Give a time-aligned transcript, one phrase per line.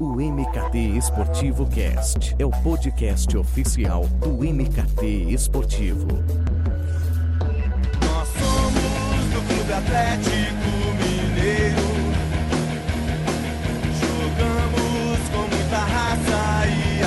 [0.00, 6.06] O MKT Esportivo Cast é o podcast oficial do MKT Esportivo.
[8.00, 11.82] Nós somos do Clube Atlético Mineiro.
[13.98, 17.02] Jogamos com muita raça e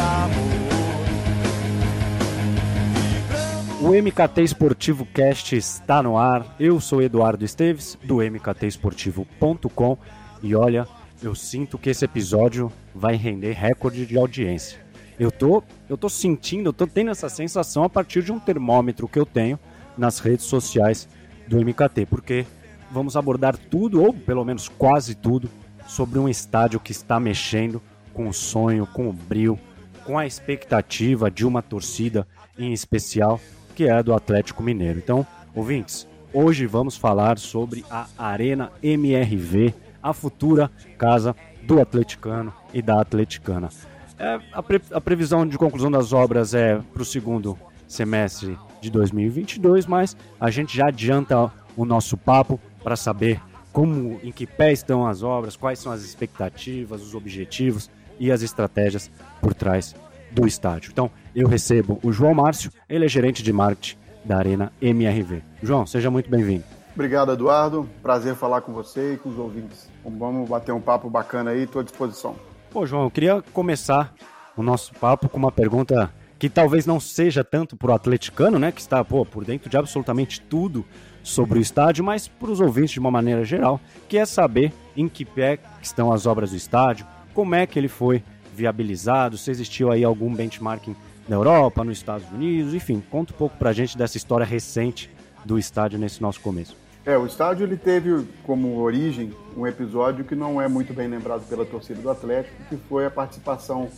[3.79, 3.89] amor.
[3.89, 6.57] O MKT Esportivo Cast está no ar.
[6.59, 9.97] Eu sou Eduardo Esteves, do mktesportivo.com.
[10.43, 10.85] E olha,
[11.23, 14.79] eu sinto que esse episódio vai render recorde de audiência.
[15.20, 19.07] Eu tô, eu tô sentindo, eu tô tendo essa sensação a partir de um termômetro
[19.07, 19.59] que eu tenho
[19.97, 21.07] nas redes sociais
[21.47, 22.45] do MKT, porque
[22.89, 25.49] vamos abordar tudo, ou pelo menos quase tudo,
[25.88, 27.81] sobre um estádio que está mexendo
[28.13, 29.59] com o sonho, com o brilho,
[30.05, 32.27] com a expectativa de uma torcida
[32.58, 33.39] em especial,
[33.75, 34.99] que é a do Atlético Mineiro.
[34.99, 42.81] Então, ouvintes, hoje vamos falar sobre a Arena MRV, a futura casa do atleticano e
[42.81, 43.69] da atleticana.
[44.17, 48.89] É, a, pre, a previsão de conclusão das obras é para o segundo semestre de
[48.89, 54.71] 2022, mas a gente já adianta o nosso papo para saber como, em que pé
[54.71, 59.09] estão as obras, quais são as expectativas, os objetivos e as estratégias
[59.41, 59.95] por trás
[60.31, 60.91] do estádio.
[60.91, 65.41] Então, eu recebo o João Márcio, ele é gerente de marketing da Arena MRV.
[65.64, 66.64] João, seja muito bem-vindo.
[66.94, 67.89] Obrigado, Eduardo.
[68.02, 69.89] Prazer falar com você e com os ouvintes.
[70.03, 72.36] Vamos bater um papo bacana aí, estou à disposição.
[72.70, 74.14] Pô, João, eu queria começar
[74.56, 78.72] o nosso papo com uma pergunta que talvez não seja tanto para o atleticano, né,
[78.72, 80.83] que está pô, por dentro de absolutamente tudo
[81.23, 85.08] sobre o estádio, mas para os ouvintes de uma maneira geral, que é saber em
[85.08, 88.23] que pé estão as obras do estádio, como é que ele foi
[88.55, 90.95] viabilizado, se existiu aí algum benchmarking
[91.30, 95.11] na Europa, nos Estados Unidos, enfim, conta um pouco para a gente dessa história recente
[95.45, 96.80] do estádio nesse nosso começo.
[97.03, 101.47] É, o estádio ele teve como origem um episódio que não é muito bem lembrado
[101.49, 103.89] pela torcida do Atlético, que foi a participação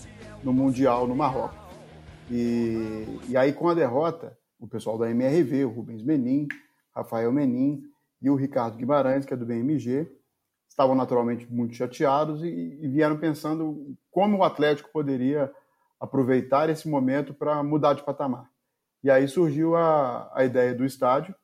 [0.42, 1.60] no Mundial no Marrocos.
[2.32, 6.48] E, e aí, com a derrota, o pessoal da MRV, o Rubens Menin,
[6.96, 7.84] Rafael Menin
[8.22, 10.10] e o Ricardo Guimarães, que é do BMG,
[10.70, 12.48] estavam naturalmente muito chateados e,
[12.82, 15.52] e vieram pensando como o Atlético poderia
[16.00, 18.50] aproveitar esse momento para mudar de patamar.
[19.04, 21.36] E aí surgiu a, a ideia do estádio,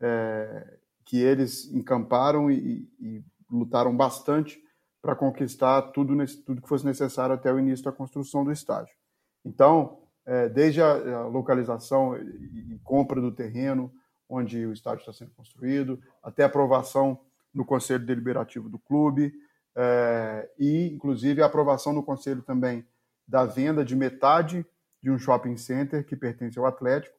[0.00, 0.77] é,
[1.08, 4.62] que eles encamparam e, e lutaram bastante
[5.00, 6.14] para conquistar tudo,
[6.44, 8.94] tudo que fosse necessário até o início da construção do estádio.
[9.42, 13.90] Então, é, desde a, localização e, e compra do terreno
[14.28, 17.18] onde o estádio está sendo construído, até a aprovação
[17.54, 19.32] no Conselho Deliberativo do clube,
[19.74, 22.86] é, e inclusive a aprovação no Conselho também
[23.26, 24.66] da venda de metade
[25.02, 27.16] de um shopping center que pertence ao Atlético,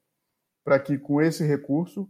[0.63, 2.07] para que com esse recurso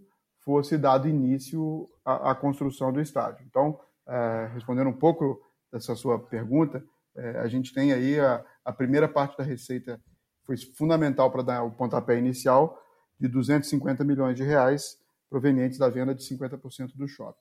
[0.50, 3.46] fosse dado início à, à construção do estádio.
[3.48, 5.40] Então, é, respondendo um pouco
[5.72, 6.84] dessa sua pergunta,
[7.16, 10.02] é, a gente tem aí a, a, primeira parte da receita
[10.48, 12.82] foi fundamental para dar o pontapé inicial
[13.20, 14.98] de 250 milhões de reais
[15.30, 17.38] provenientes da venda de 50% do shopping.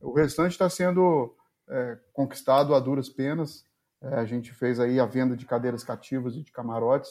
[0.00, 1.34] O restante está sendo
[1.68, 3.64] é, conquistado a duras penas.
[4.00, 7.10] É, a gente fez aí a venda de cadeiras cativas e de camarotes,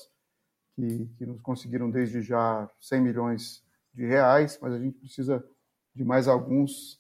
[0.78, 3.65] que, que nos conseguiram desde já 100 milhões
[3.96, 5.44] de reais, mas a gente precisa
[5.96, 7.00] de mais alguns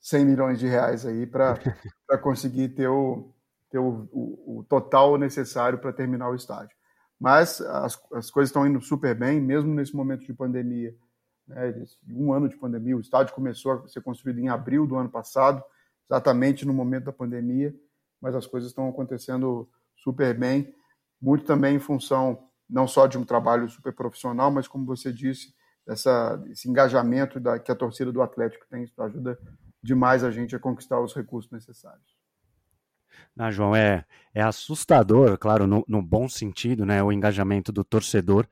[0.00, 1.58] 100 milhões de reais aí para
[2.22, 3.34] conseguir ter, o,
[3.68, 6.76] ter o, o, o total necessário para terminar o estádio.
[7.18, 10.94] Mas as, as coisas estão indo super bem, mesmo nesse momento de pandemia.
[11.48, 15.08] Né, um ano de pandemia, o estádio começou a ser construído em abril do ano
[15.08, 15.62] passado,
[16.08, 17.74] exatamente no momento da pandemia,
[18.20, 20.72] mas as coisas estão acontecendo super bem,
[21.20, 25.54] muito também em função não só de um trabalho super profissional, mas como você disse,
[25.86, 29.38] essa, esse engajamento da, que a torcida do Atlético tem, isso ajuda
[29.82, 32.16] demais a gente a conquistar os recursos necessários.
[33.38, 34.04] Ah, João, é,
[34.34, 38.46] é assustador, claro, no, no bom sentido, né, o engajamento do torcedor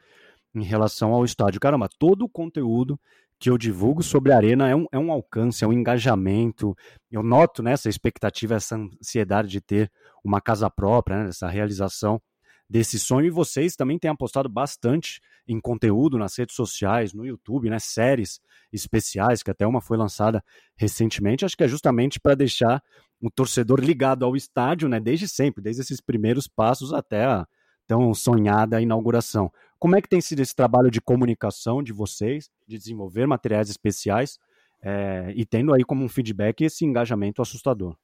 [0.55, 1.61] em relação ao estádio.
[1.61, 2.99] Caramba, todo o conteúdo
[3.39, 6.75] que eu divulgo sobre a Arena é um, é um alcance, é um engajamento.
[7.11, 9.91] Eu noto nessa né, expectativa, essa ansiedade de ter
[10.23, 12.23] uma casa própria, né, essa realização
[12.69, 13.27] desse sonho.
[13.27, 17.79] E vocês também têm apostado bastante em conteúdo nas redes sociais, no YouTube, né?
[17.79, 18.41] Séries
[18.73, 20.43] especiais, que até uma foi lançada
[20.77, 21.45] recentemente.
[21.45, 22.83] Acho que é justamente para deixar
[23.21, 24.99] o torcedor ligado ao estádio, né?
[24.99, 27.47] Desde sempre, desde esses primeiros passos até a
[27.87, 29.53] tão sonhada inauguração.
[29.79, 34.39] Como é que tem sido esse trabalho de comunicação de vocês, de desenvolver materiais especiais
[34.83, 37.95] é, e tendo aí como um feedback esse engajamento assustador?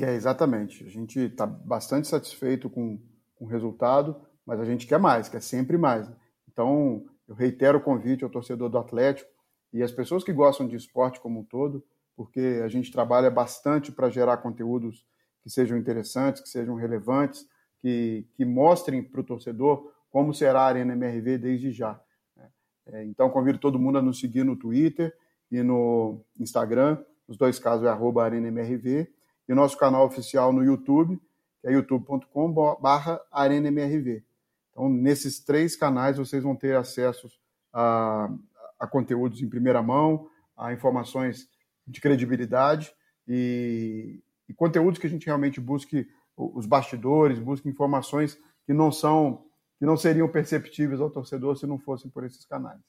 [0.00, 0.84] É, exatamente.
[0.84, 2.98] A gente está bastante satisfeito com
[3.38, 6.10] com resultado, mas a gente quer mais, quer sempre mais.
[6.50, 9.30] Então, eu reitero o convite ao torcedor do Atlético
[9.72, 11.84] e às pessoas que gostam de esporte como um todo,
[12.16, 15.06] porque a gente trabalha bastante para gerar conteúdos
[15.42, 17.46] que sejam interessantes, que sejam relevantes,
[17.78, 22.00] que, que mostrem para o torcedor como será a Arena MRV desde já.
[22.36, 22.48] Né?
[22.86, 25.14] É, então, convido todo mundo a nos seguir no Twitter
[25.50, 29.12] e no Instagram, nos dois casos é arroba ArenaMRV,
[29.48, 31.20] e o nosso canal oficial no YouTube,
[31.60, 32.86] que é youtube.com.br
[33.30, 34.24] ArenaMRV.
[34.70, 37.28] Então, nesses três canais, vocês vão ter acesso
[37.72, 38.30] a,
[38.78, 41.48] a conteúdos em primeira mão, a informações
[41.86, 42.92] de credibilidade
[43.26, 49.44] e, e conteúdos que a gente realmente busque os bastidores, busque informações que não são
[49.78, 52.80] que não seriam perceptíveis ao torcedor se não fossem por esses canais.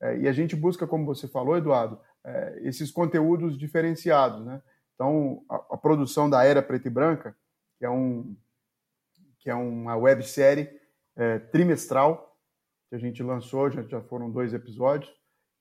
[0.00, 4.62] É, e a gente busca, como você falou, Eduardo, é, esses conteúdos diferenciados, né?
[4.94, 7.36] Então, a, a, produção da Era Preta e Branca,
[7.82, 8.36] que é, um,
[9.40, 10.70] que é uma websérie
[11.16, 12.38] é, trimestral
[12.88, 15.12] que a gente lançou, já, já foram dois episódios,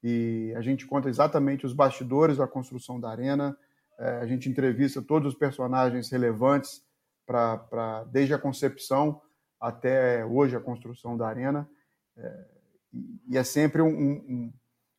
[0.03, 3.57] e a gente conta exatamente os bastidores da construção da arena,
[3.97, 6.83] é, a gente entrevista todos os personagens relevantes
[7.25, 9.19] para desde a concepção
[9.59, 11.67] até hoje a construção da arena.
[12.15, 12.45] É,
[13.29, 14.53] e é sempre um, um,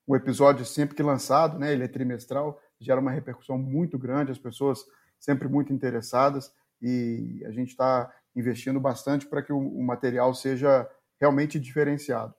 [0.08, 1.72] um, episódio sempre que lançado, né?
[1.72, 4.84] Ele é trimestral, gera uma repercussão muito grande, as pessoas
[5.20, 6.52] sempre muito interessadas
[6.82, 10.88] e a gente está investindo bastante para que o, o, material seja
[11.20, 12.34] realmente diferenciado.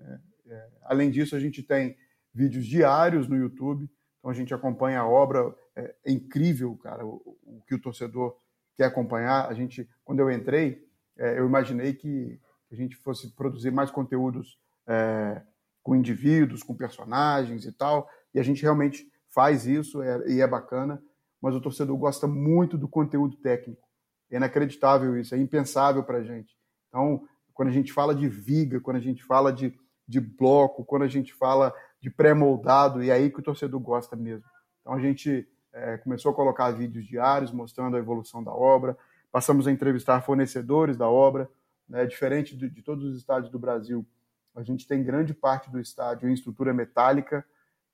[0.00, 1.96] É, é, além disso, a gente tem
[2.32, 3.88] vídeos diários no YouTube,
[4.18, 5.54] então a gente acompanha a obra.
[5.76, 8.36] É, é incrível, cara, o, o, que o torcedor
[8.76, 9.48] quer acompanhar.
[9.48, 10.82] A gente, quando eu entrei,
[11.18, 12.40] é, eu imaginei que
[12.72, 15.42] a gente fosse produzir mais conteúdos é,
[15.82, 20.46] com indivíduos, com personagens e tal, e a gente realmente faz isso é, e é
[20.46, 21.02] bacana,
[21.44, 23.86] mas o torcedor gosta muito do conteúdo técnico.
[24.30, 26.56] É inacreditável isso, é impensável para a gente.
[26.88, 31.02] Então, quando a gente fala de viga, quando a gente fala de, de bloco, quando
[31.02, 34.46] a gente fala de pré-moldado, e é aí que o torcedor gosta mesmo.
[34.80, 38.96] Então, a gente é, começou a colocar vídeos diários mostrando a evolução da obra,
[39.30, 41.46] passamos a entrevistar fornecedores da obra,
[41.86, 44.06] né, diferente de, de todos os estádios do Brasil.
[44.54, 47.44] A gente tem grande parte do estádio em estrutura metálica,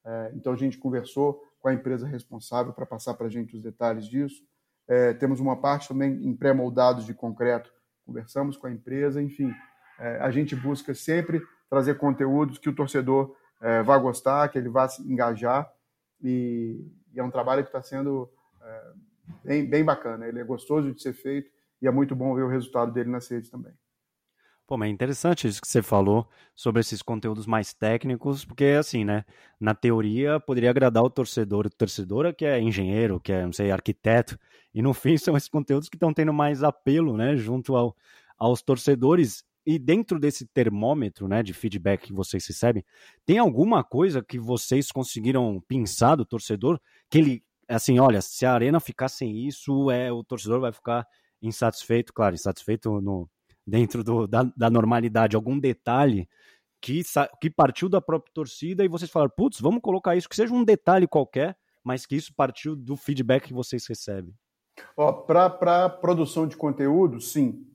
[0.04, 3.62] é, então a gente conversou com a empresa responsável para passar para a gente os
[3.62, 4.42] detalhes disso.
[4.88, 7.70] É, temos uma parte também em pré-moldados de concreto,
[8.04, 9.54] conversamos com a empresa, enfim,
[9.98, 14.68] é, a gente busca sempre trazer conteúdos que o torcedor é, vá gostar, que ele
[14.68, 15.70] vá se engajar,
[16.22, 18.28] e, e é um trabalho que está sendo
[18.62, 18.92] é,
[19.44, 20.26] bem, bem bacana.
[20.26, 23.28] Ele é gostoso de ser feito e é muito bom ver o resultado dele nas
[23.28, 23.72] redes também.
[24.70, 29.04] Pô, mas é interessante isso que você falou sobre esses conteúdos mais técnicos, porque assim,
[29.04, 29.24] né?
[29.58, 33.72] Na teoria poderia agradar o torcedor, o torcedora que é engenheiro, que é, não sei,
[33.72, 34.38] arquiteto,
[34.72, 37.96] e no fim são esses conteúdos que estão tendo mais apelo, né, junto ao,
[38.38, 39.42] aos torcedores.
[39.66, 42.84] E dentro desse termômetro, né, de feedback que vocês recebem,
[43.26, 46.80] tem alguma coisa que vocês conseguiram pensar do torcedor
[47.10, 51.04] que ele, assim, olha, se a arena ficar sem isso, é o torcedor vai ficar
[51.42, 53.28] insatisfeito, claro, insatisfeito no
[53.66, 56.28] dentro do, da, da normalidade, algum detalhe
[56.80, 57.02] que,
[57.40, 60.64] que partiu da própria torcida e vocês falaram, putz, vamos colocar isso, que seja um
[60.64, 64.34] detalhe qualquer, mas que isso partiu do feedback que vocês recebem?
[65.26, 67.66] Para produção de conteúdo, sim.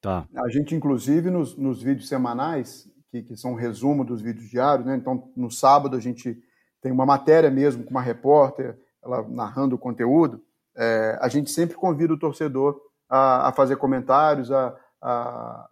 [0.00, 0.26] Tá.
[0.36, 4.86] A gente, inclusive, nos, nos vídeos semanais, que, que são um resumo dos vídeos diários,
[4.86, 4.96] né?
[4.96, 6.42] Então, no sábado, a gente
[6.80, 10.42] tem uma matéria mesmo com uma repórter, ela narrando o conteúdo.
[10.76, 15.68] É, a gente sempre convida o torcedor a, a fazer comentários, a, a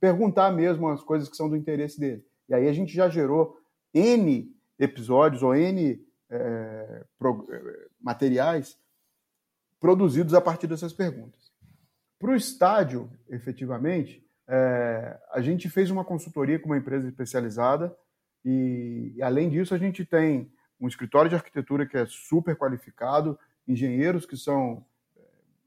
[0.00, 2.24] perguntar mesmo as coisas que são do interesse dele.
[2.48, 3.58] E aí a gente já gerou
[3.92, 8.78] N episódios ou N é, pro, é, materiais
[9.80, 11.50] produzidos a partir dessas perguntas.
[12.18, 17.96] Para o estádio, efetivamente, é, a gente fez uma consultoria com uma empresa especializada
[18.44, 23.38] e, e, além disso, a gente tem um escritório de arquitetura que é super qualificado,
[23.66, 24.84] engenheiros que são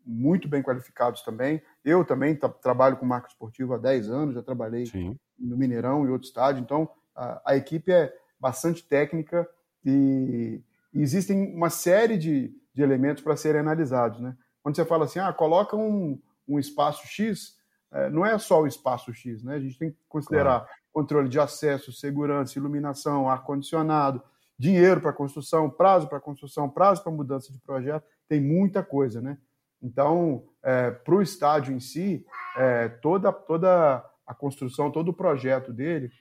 [0.06, 1.62] muito bem qualificados também.
[1.84, 5.18] Eu também trabalho com marca esportiva há 10 anos, já trabalhei Sim.
[5.40, 9.48] no Mineirão e outro estádio, então a, a, equipe é bastante técnica
[9.86, 10.62] e,
[10.94, 14.20] e existem uma série de, de elementos para serem analisados.
[14.20, 14.36] Né?
[14.64, 17.58] Quando você fala assim, ah, coloca um, um espaço X,
[17.92, 19.56] é, não é só o espaço X, né?
[19.56, 20.76] a gente tem que considerar claro.
[20.92, 24.22] controle de acesso, segurança, iluminação, ar-condicionado,
[24.58, 29.38] dinheiro para construção, prazo para construção, prazo para mudança de projeto, tem muita coisa, né?
[29.82, 35.74] Então, é, para o estádio em si, é, toda, toda a construção, todo o projeto
[35.74, 36.12] dele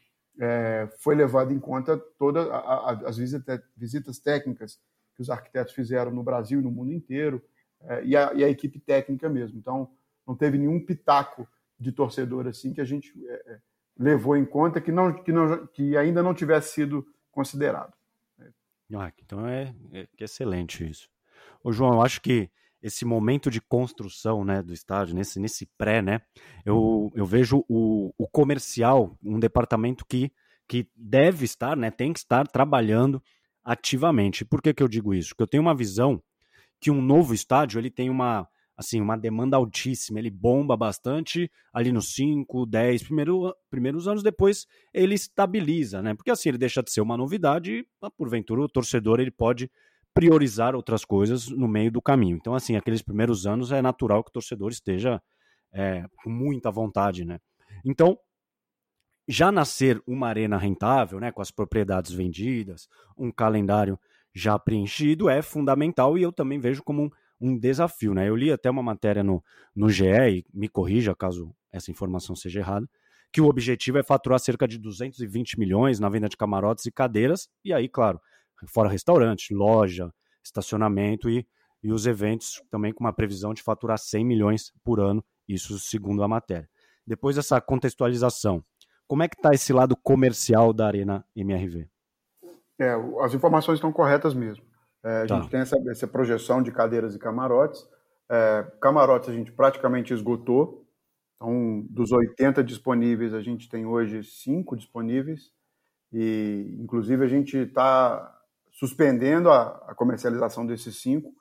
[0.41, 2.49] é, foi levado em conta todas
[3.05, 4.81] as visita, visitas técnicas
[5.15, 7.43] que os arquitetos fizeram no Brasil e no mundo inteiro,
[7.83, 9.59] é, e a, e, a, equipe técnica mesmo.
[9.59, 9.91] Então,
[10.27, 11.47] não teve nenhum pitaco
[11.79, 13.59] de torcedor assim que a gente é, é,
[13.99, 17.93] levou em conta que, não, que, não, que ainda não tivesse sido considerado.
[18.93, 21.09] Ah, então é, é excelente isso.
[21.63, 22.51] Ô, João, eu acho que
[22.83, 26.21] esse momento de construção né, do estádio, nesse, nesse pré, né,
[26.65, 30.33] eu, eu vejo o, o comercial, um departamento que,
[30.69, 33.23] que deve estar, né, tem que estar trabalhando
[33.65, 34.45] ativamente.
[34.45, 35.31] Por que, que eu digo isso?
[35.31, 36.23] Porque eu tenho uma visão
[36.81, 41.93] que um novo estádio ele tem uma, assim, uma demanda altíssima, ele bomba bastante ali
[41.93, 46.15] nos 5, 10 primeiro, primeiros anos, depois ele estabiliza, né?
[46.15, 49.71] Porque assim ele deixa de ser uma novidade e, porventura, o torcedor ele pode
[50.15, 52.37] priorizar outras coisas no meio do caminho.
[52.37, 55.23] Então, assim, aqueles primeiros anos é natural que o torcedor esteja
[55.73, 57.39] é, com muita vontade, né?
[57.85, 58.19] Então,
[59.29, 63.99] já nascer uma arena rentável, né, com as propriedades vendidas, um calendário
[64.35, 68.29] já preenchido é fundamental e eu também vejo como um, um desafio, né?
[68.29, 69.43] Eu li até uma matéria no,
[69.75, 72.89] no GE, e me corrija caso essa informação seja errada,
[73.33, 77.49] que o objetivo é faturar cerca de 220 milhões na venda de camarotes e cadeiras,
[77.65, 78.21] e aí, claro,
[78.67, 80.13] fora restaurante, loja,
[80.43, 81.47] estacionamento e,
[81.83, 86.23] e os eventos também com uma previsão de faturar 100 milhões por ano, isso segundo
[86.23, 86.69] a matéria.
[87.07, 88.63] Depois dessa contextualização,
[89.07, 91.89] como é que está esse lado comercial da Arena MRV?
[92.79, 94.65] É, as informações estão corretas mesmo.
[95.03, 95.37] É, a tá.
[95.37, 97.87] gente tem essa, essa, projeção de cadeiras e camarotes.
[98.31, 100.87] É, camarotes a gente praticamente esgotou.
[101.37, 105.51] Então, dos 80 disponíveis, a gente tem hoje 5 disponíveis.
[106.13, 108.40] E, inclusive, a gente está
[108.81, 111.35] suspendendo a, a comercialização desses cinco,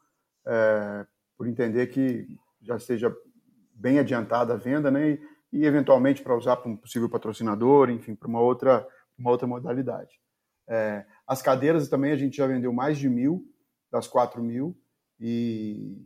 [0.45, 2.27] é, por entender que
[2.61, 3.15] já esteja
[3.73, 5.11] bem adiantada a venda, né?
[5.11, 5.21] E,
[5.53, 8.85] e eventualmente para usar para um possível patrocinador, enfim, para uma outra,
[9.17, 10.19] uma outra modalidade.
[10.67, 13.45] É, as cadeiras também a gente já vendeu mais de mil
[13.89, 14.77] das quatro mil
[15.17, 15.97] e,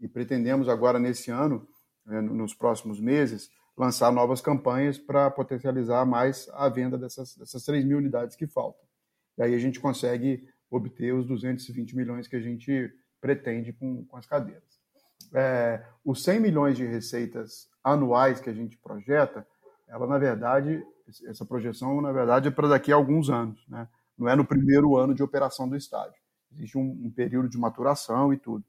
[0.00, 1.66] e pretendemos agora nesse ano,
[2.06, 7.98] né, nos próximos meses, lançar novas campanhas para potencializar mais a venda dessas, 3 mil
[7.98, 8.86] unidades que faltam.
[9.36, 14.16] E aí a gente consegue obter os 220 milhões que a gente pretende com, com
[14.16, 14.80] as cadeiras.
[15.32, 19.46] É, os 100 milhões de receitas anuais que a gente projeta,
[19.88, 20.84] ela na verdade,
[21.26, 23.88] essa projeção na verdade é para daqui a alguns anos, né?
[24.16, 26.20] não é no primeiro ano de operação do estádio.
[26.52, 28.64] Existe um, um período de maturação e tudo.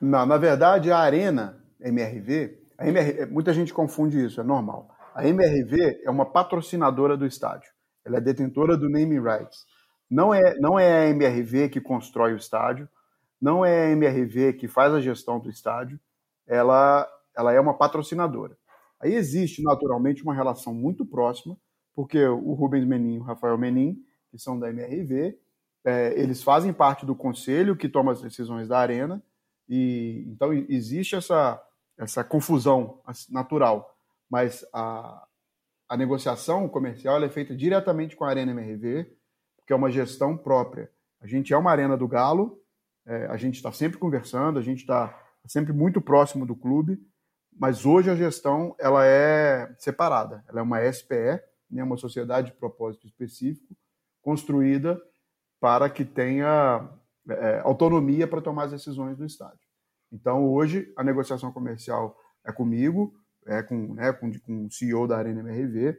[0.00, 4.88] Não, na verdade, a Arena MRV, a MRV, muita gente confunde isso, é normal.
[5.14, 7.70] A MRV é uma patrocinadora do estádio.
[8.04, 9.64] Ela é detentora do naming rights.
[10.10, 12.88] Não é, não é a MRV que constrói o estádio,
[13.40, 15.98] não é a MRV que faz a gestão do estádio,
[16.46, 18.56] ela, ela é uma patrocinadora.
[19.00, 21.56] Aí existe, naturalmente, uma relação muito próxima,
[21.94, 23.96] porque o Rubens Menin e o Rafael Menin
[24.32, 25.38] que são da MRV.
[25.84, 29.22] É, eles fazem parte do conselho que toma as decisões da arena,
[29.68, 31.62] e então existe essa,
[31.98, 33.94] essa confusão natural,
[34.30, 35.26] mas a,
[35.88, 39.12] a negociação comercial é feita diretamente com a Arena MRV,
[39.56, 40.90] porque é uma gestão própria.
[41.20, 42.60] A gente é uma arena do Galo,
[43.06, 46.98] é, a gente está sempre conversando, a gente está sempre muito próximo do clube,
[47.52, 52.56] mas hoje a gestão ela é separada, ela é uma SPE, né, uma sociedade de
[52.56, 53.74] propósito específico,
[54.22, 55.00] construída
[55.60, 56.88] para que tenha
[57.28, 59.60] é, autonomia para tomar as decisões do estádio.
[60.10, 63.14] Então, hoje, a negociação comercial é comigo,
[63.46, 65.98] é, com, né, com, com o CEO da Arena MRV,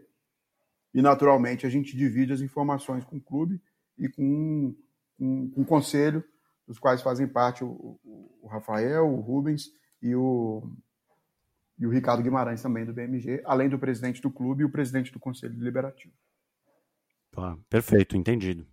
[0.94, 3.62] e naturalmente a gente divide as informações com o clube
[3.98, 4.76] e com,
[5.18, 6.24] com, com o conselho,
[6.68, 8.00] dos quais fazem parte o,
[8.42, 10.64] o, Rafael, o Rubens e o,
[11.80, 15.12] e o Ricardo Guimarães também do BMG, além do presidente do clube e o presidente
[15.12, 16.14] do Conselho Deliberativo.
[17.34, 18.66] Tá, perfeito, entendido.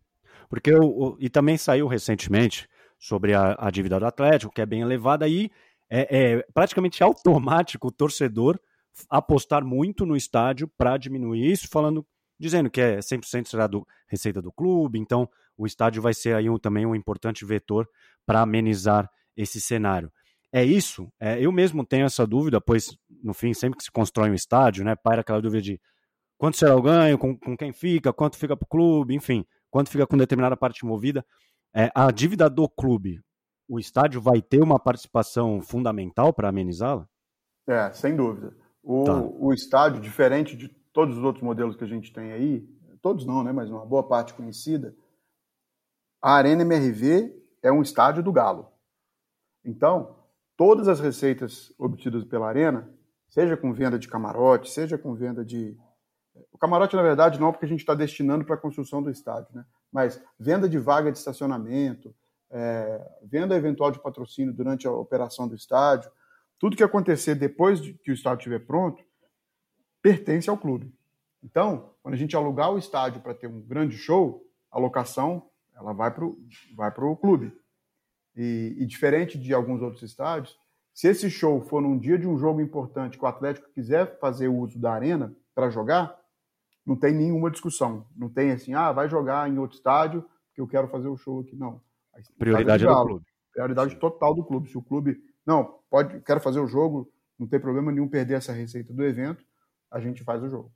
[0.48, 4.82] Porque o, e também saiu recentemente sobre a, a, dívida do Atlético, que é bem
[4.82, 5.50] elevada, e
[5.88, 8.60] é, é praticamente automático o torcedor
[9.08, 12.06] apostar muito no estádio para diminuir isso, falando,
[12.38, 16.50] dizendo que é 100% será do receita do clube, então o estádio vai ser aí
[16.50, 17.88] um, também um importante vetor
[18.26, 20.12] para amenizar esse cenário.
[20.52, 21.10] É isso?
[21.18, 24.84] É, eu mesmo tenho essa dúvida, pois, no fim, sempre que se constrói um estádio,
[24.84, 25.80] né, paira aquela dúvida de
[26.40, 29.90] quanto será o ganho, com, com quem fica, quanto fica para o clube, enfim, quanto
[29.90, 31.22] fica com determinada parte movida.
[31.74, 33.20] É, a dívida do clube,
[33.68, 37.06] o estádio vai ter uma participação fundamental para amenizá-la?
[37.68, 38.56] É, sem dúvida.
[38.82, 39.20] O, tá.
[39.20, 42.66] o estádio, diferente de todos os outros modelos que a gente tem aí,
[43.02, 44.96] todos não, né, mas uma boa parte conhecida,
[46.22, 48.66] a Arena MRV é um estádio do Galo.
[49.62, 50.16] Então,
[50.56, 52.90] todas as receitas obtidas pela Arena,
[53.28, 55.78] seja com venda de camarote, seja com venda de.
[56.52, 59.48] O camarote, na verdade, não, porque a gente está destinando para a construção do estádio,
[59.54, 59.64] né?
[59.92, 62.14] mas venda de vaga de estacionamento,
[62.50, 66.10] é, venda eventual de patrocínio durante a operação do estádio,
[66.58, 69.02] tudo que acontecer depois de que o estádio estiver pronto,
[70.02, 70.92] pertence ao clube.
[71.42, 75.92] Então, quando a gente alugar o estádio para ter um grande show, a locação ela
[75.92, 76.38] vai para o
[76.76, 77.52] vai pro clube.
[78.36, 80.56] E, e, diferente de alguns outros estádios,
[80.94, 84.48] se esse show for num dia de um jogo importante que o Atlético quiser fazer
[84.48, 86.19] uso da arena para jogar,
[86.90, 88.04] não tem nenhuma discussão.
[88.16, 91.38] Não tem assim, ah, vai jogar em outro estádio porque eu quero fazer o show
[91.38, 91.54] aqui.
[91.54, 91.80] Não.
[92.36, 93.26] Prioridade é do clube.
[93.52, 94.68] Prioridade total do clube.
[94.68, 98.52] Se o clube, não, pode, quero fazer o jogo, não tem problema nenhum perder essa
[98.52, 99.44] receita do evento,
[99.88, 100.72] a gente faz o jogo.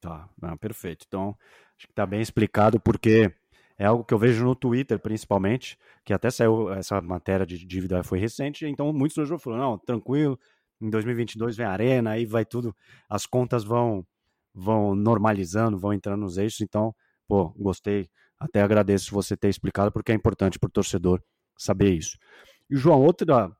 [0.00, 1.04] Tá, ah, perfeito.
[1.06, 1.36] Então,
[1.76, 3.30] acho que está bem explicado porque
[3.76, 8.02] é algo que eu vejo no Twitter, principalmente, que até saiu essa matéria de dívida
[8.02, 10.40] foi recente, então muitos torcedores falaram, não, tranquilo,
[10.80, 12.74] em 2022 vem a Arena, aí vai tudo,
[13.10, 14.06] as contas vão
[14.54, 16.94] vão normalizando, vão entrando nos eixos, então,
[17.28, 18.08] pô, gostei,
[18.38, 21.22] até agradeço você ter explicado, porque é importante para o torcedor
[21.56, 22.16] saber isso.
[22.68, 23.50] E, João, outra,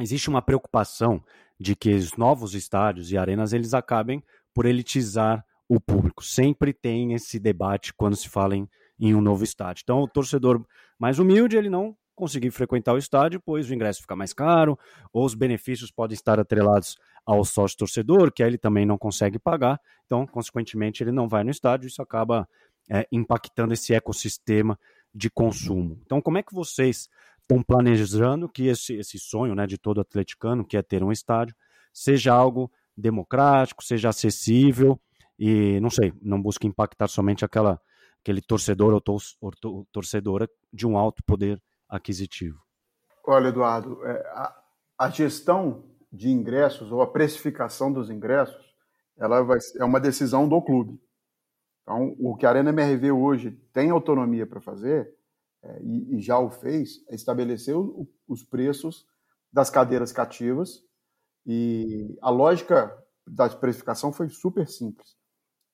[0.00, 1.22] existe uma preocupação
[1.58, 4.22] de que os novos estádios e arenas, eles acabem
[4.54, 9.44] por elitizar o público, sempre tem esse debate quando se fala em em um novo
[9.44, 9.82] estádio.
[9.82, 10.64] Então, o torcedor
[10.98, 14.78] mais humilde, ele não conseguir frequentar o estádio, pois o ingresso fica mais caro,
[15.12, 19.38] ou os benefícios podem estar atrelados ao sócio torcedor, que aí ele também não consegue
[19.38, 22.48] pagar, então, consequentemente, ele não vai no estádio, isso acaba
[22.88, 24.78] é, impactando esse ecossistema
[25.12, 25.98] de consumo.
[26.04, 27.08] Então, como é que vocês
[27.40, 31.54] estão planejando que esse, esse sonho né, de todo atleticano, que é ter um estádio,
[31.92, 35.00] seja algo democrático, seja acessível
[35.38, 37.80] e, não sei, não busque impactar somente aquela
[38.26, 42.60] aquele torcedor ou, torcedora de um alto poder aquisitivo?
[43.24, 44.62] Olha, Eduardo, é, a,
[44.98, 48.74] a, gestão de ingressos ou a precificação dos ingressos,
[49.16, 51.00] ela vai, é uma decisão do clube.
[51.82, 55.14] Então, o que a Arena MRV hoje tem autonomia para fazer,
[55.62, 59.06] é, e, e, já o fez, é estabelecer o, os preços
[59.52, 60.82] das cadeiras cativas.
[61.46, 65.16] E a lógica da precificação foi super simples.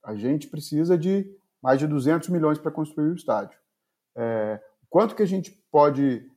[0.05, 1.31] A gente precisa de
[1.63, 3.59] mais de 200 milhões para construir o estádio.
[4.17, 6.29] É, quanto que a gente pode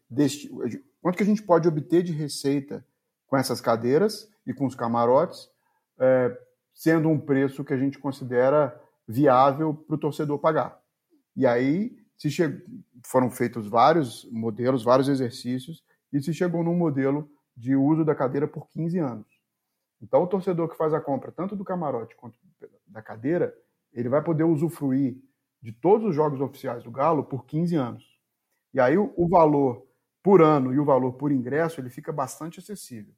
[1.02, 2.86] quanto que a gente pode obter de receita
[3.36, 5.50] com essas cadeiras e com os camarotes,
[6.00, 6.38] é,
[6.74, 10.80] sendo um preço que a gente considera viável para o torcedor pagar.
[11.36, 12.64] E aí se che...
[13.06, 18.48] foram feitos vários modelos, vários exercícios, e se chegou num modelo de uso da cadeira
[18.48, 19.28] por 15 anos.
[20.02, 22.40] Então, o torcedor que faz a compra tanto do camarote quanto
[22.88, 23.54] da cadeira,
[23.92, 25.18] ele vai poder usufruir
[25.62, 28.18] de todos os jogos oficiais do Galo por 15 anos.
[28.74, 29.86] E aí o, valor
[30.24, 33.14] por ano e o valor por ingresso ele fica bastante acessível.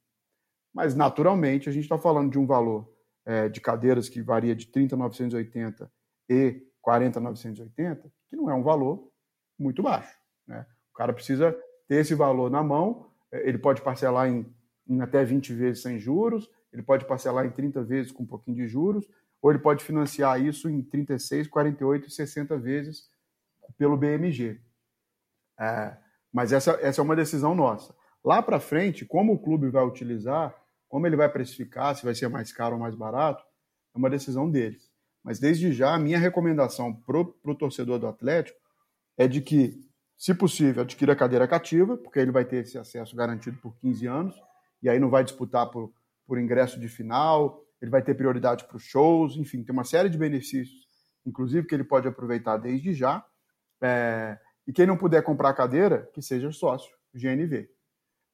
[0.74, 2.92] Mas, naturalmente, a gente está falando de um valor
[3.26, 5.92] é, de cadeiras que varia de 30,980
[6.30, 9.12] e 40,980, que não é um valor
[9.60, 10.16] muito baixo.
[10.48, 10.66] Né?
[10.92, 11.52] O cara precisa
[11.88, 14.46] ter esse valor na mão, é, ele pode parcelar em,
[14.88, 18.58] em até 20 vezes sem juros, ele pode parcelar em 30 vezes com um pouquinho
[18.58, 19.06] de juros,
[19.42, 23.10] ou ele pode financiar isso em 36, 48 e 60 vezes
[23.78, 24.60] pelo BMG.
[25.60, 25.98] É,
[26.32, 27.96] mas essa, essa é uma decisão nossa.
[28.28, 30.54] Lá para frente, como o clube vai utilizar,
[30.90, 33.42] como ele vai precificar, se vai ser mais caro ou mais barato,
[33.96, 34.92] é uma decisão deles.
[35.24, 38.60] Mas desde já, a minha recomendação para o torcedor do Atlético
[39.18, 39.80] é de que,
[40.18, 44.06] se possível, adquira a cadeira cativa, porque ele vai ter esse acesso garantido por 15
[44.08, 44.36] anos,
[44.84, 45.94] e aí não vai disputar por,
[46.26, 50.10] por ingresso de final, ele vai ter prioridade para os shows, enfim, tem uma série
[50.10, 50.86] de benefícios,
[51.26, 53.26] inclusive que ele pode aproveitar desde já.
[53.82, 54.38] É,
[54.68, 57.77] e quem não puder comprar cadeira, que seja sócio, GNV.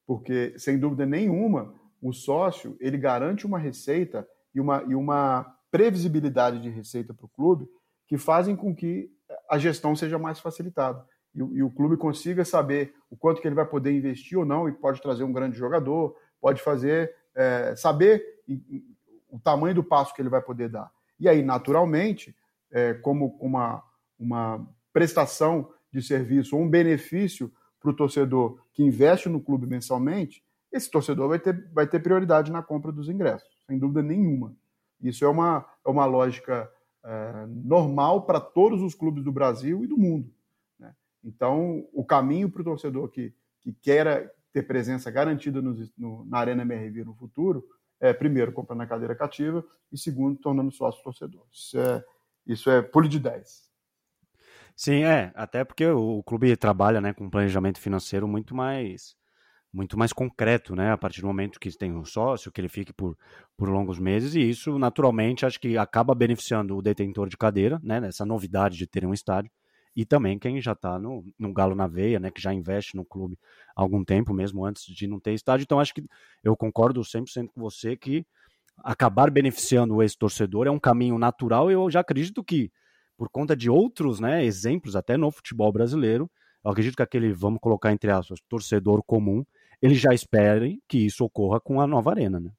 [0.06, 6.60] Porque, sem dúvida nenhuma, o sócio ele garante uma receita e uma, e uma previsibilidade
[6.60, 7.68] de receita para o clube
[8.06, 9.10] que fazem com que
[9.48, 11.04] a gestão seja mais facilitada.
[11.34, 14.68] E, e, o clube consiga saber o quanto que ele vai poder investir ou não,
[14.68, 18.22] e pode trazer um grande jogador, pode fazer, é, saber
[19.28, 20.90] o tamanho do passo que ele vai poder dar.
[21.18, 22.36] E aí, naturalmente,
[22.70, 23.82] é, como uma,
[24.18, 27.52] uma prestação de serviço ou um benefício
[27.84, 30.42] para o torcedor que investe no clube mensalmente,
[30.72, 34.56] esse torcedor vai ter, vai ter prioridade na compra dos ingressos, sem dúvida nenhuma.
[35.02, 36.70] Isso é uma, é uma lógica
[37.04, 40.32] é, normal para todos os clubes do Brasil e do mundo.
[40.78, 40.94] Né?
[41.22, 46.38] Então, o caminho para o torcedor que, que queira ter presença garantida no, no, na
[46.38, 47.68] Arena MRV no futuro
[48.00, 51.44] é, primeiro, comprando a cadeira cativa e, segundo, tornando sócio torcedor.
[51.52, 52.02] Isso é,
[52.46, 53.63] isso é pulo de 10.
[54.76, 55.32] Sim, é.
[55.34, 59.14] Até porque o, clube trabalha né, com um planejamento financeiro muito mais
[59.72, 60.92] muito mais concreto, né?
[60.92, 63.18] A partir do momento que tem um sócio, que ele fique por,
[63.56, 68.00] por longos meses, e isso, naturalmente, acho que acaba beneficiando o detentor de cadeira, né?
[68.00, 69.50] Nessa novidade de ter um estádio
[69.96, 73.04] e também quem já está no, no galo na veia, né, que já investe no
[73.04, 73.38] clube
[73.76, 75.64] há algum tempo, mesmo antes de não ter estádio.
[75.64, 76.04] Então, acho que
[76.42, 78.26] eu concordo 100% com você que
[78.78, 82.70] acabar beneficiando o ex-torcedor é um caminho natural e eu já acredito que,
[83.24, 86.30] por conta de outros né, exemplos, até no futebol brasileiro,
[86.62, 89.42] eu acredito que aquele, vamos colocar entre aspas, torcedor comum,
[89.80, 92.50] ele já espere que isso ocorra com a nova arena, né?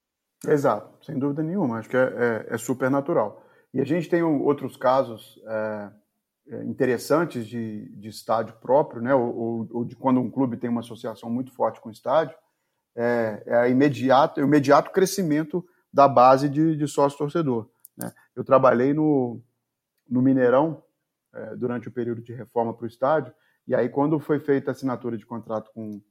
[0.48, 1.78] Exato, sem dúvida nenhuma.
[1.78, 3.44] Acho que é, é, é super natural.
[3.72, 5.90] E a gente tem outros casos é,
[6.48, 10.82] é, interessantes de, de estádio próprio, né, ou, ou, de quando um clube tem uma
[10.82, 12.36] associação muito forte com o estádio,
[12.96, 17.70] é, é imediato, o imediato crescimento da base de, de sócio-torcedor.
[17.96, 18.12] Né.
[18.36, 19.42] Eu trabalhei no,
[20.08, 20.84] no Mineirão
[21.34, 23.34] é, durante o período de reforma para o estádio,
[23.68, 26.02] e aí quando foi feita a assinatura de contrato com,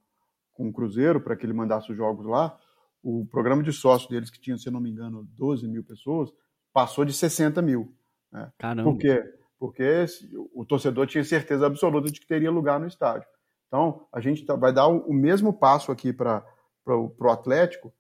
[0.53, 2.59] com o Cruzeiro, para que ele mandasse os jogos lá,
[3.03, 6.31] o programa de sócio deles, que tinha, se não me engano, 12 mil pessoas,
[6.73, 7.95] passou de 60 mil.
[8.33, 8.51] Né.
[8.59, 8.91] Caramba.
[8.91, 9.23] Por quê?
[9.65, 10.05] porque
[10.53, 13.27] o torcedor tinha certeza absoluta de que teria lugar no estádio.
[13.67, 16.45] Então, a gente tá, vai dar o mesmo passo aqui para
[16.87, 17.91] o Atlético,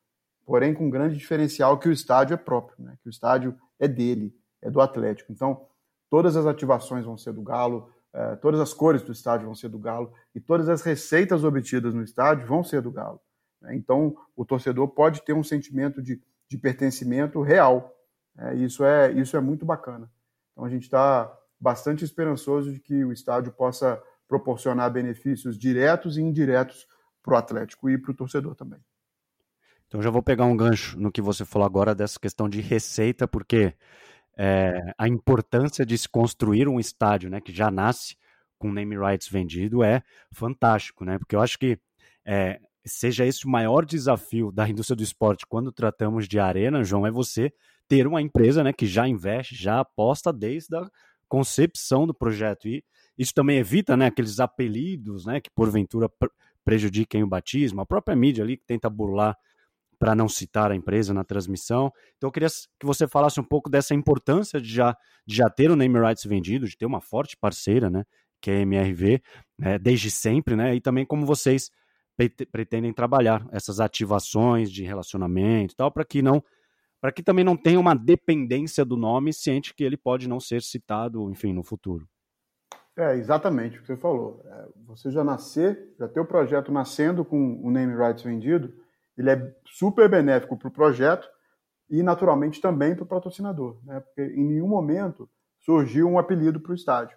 [0.45, 2.99] porém com um grande diferencial que o estádio é próprio, né?
[3.01, 5.33] que o estádio é dele, é do Atlético.
[5.33, 5.67] Então,
[6.15, 9.69] todas as ativações vão ser do Galo, é, todas as cores do estádio vão ser
[9.69, 13.21] do Galo e todas as receitas obtidas no estádio vão ser do Galo.
[13.61, 13.75] Né?
[13.75, 17.93] Então, o torcedor pode ter um sentimento de, de pertencimento real.
[18.33, 18.55] Né?
[18.59, 20.09] Isso, é, isso é muito bacana.
[20.53, 26.23] Então, a gente está bastante esperançoso de que o estádio possa proporcionar benefícios diretos e
[26.23, 26.87] indiretos
[27.25, 28.79] para o Atlético e para o torcedor também.
[29.89, 33.27] Então já vou pegar um gancho no que você falou agora dessa questão de receita,
[33.27, 33.75] porque
[34.37, 38.17] é, a importância de se construir um estádio, né, que já nasce
[38.59, 41.19] com name rights vendido é fantástico, né?
[41.19, 41.79] Porque eu acho que
[42.25, 47.07] é, seja esse o maior desafio da indústria do esporte quando tratamos de arena, João,
[47.07, 47.53] é você
[47.87, 50.89] ter uma empresa, né, que já investe, já aposta desde a
[51.29, 52.67] concepção do projeto.
[52.67, 52.83] E
[53.19, 56.09] isso também evita né, aqueles apelidos né, que porventura
[56.65, 59.37] prejudiquem o batismo, a própria mídia ali que tenta burlar
[60.05, 61.91] para não citar a empresa na transmissão.
[62.19, 64.95] Então eu queria que você falasse um pouco dessa importância de já,
[65.27, 68.05] de já ter o name rights vendido, de ter uma forte parceira, né,
[68.39, 69.23] que é a MRV,
[69.59, 71.71] né, desde sempre, né, e também como vocês
[72.53, 76.45] pretendem trabalhar essas ativações de relacionamento e tal, para que não
[77.01, 80.61] para que também não tenha uma dependência do nome, ciente que ele pode não ser
[80.61, 82.07] citado, enfim, no futuro.
[82.95, 84.43] É, exatamente o que você falou.
[84.45, 88.84] É, você já nascer, já ter o projeto nascendo com o name rights vendido,
[89.17, 91.29] ele é super benéfico para o projeto
[91.89, 94.01] e, naturalmente, também para o patrocinador, né?
[94.01, 95.29] porque em nenhum momento
[95.61, 97.17] surgiu um apelido para o estádio.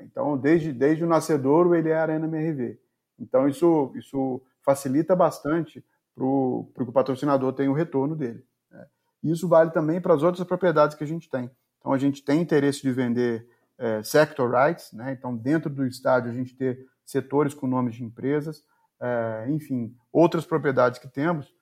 [0.00, 2.78] Então, desde, desde o nascedouro, ele é Arena MRV.
[3.18, 8.44] Então, isso, isso facilita bastante para o patrocinador tenha o retorno dele.
[9.22, 11.50] E isso vale também para as outras propriedades que a gente tem.
[11.78, 13.46] Então, a gente tem interesse de vender
[13.78, 15.12] é, sector rights, né?
[15.12, 18.64] então, dentro do estádio, a gente ter setores com nomes de empresas,
[19.00, 21.54] é, enfim, outras propriedades que temos.